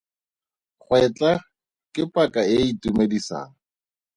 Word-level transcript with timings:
Gwetla 0.87 1.31
ke 1.93 2.03
paka 2.13 2.41
e 2.53 2.57
e 2.63 2.67
itumedisang. 2.71 3.51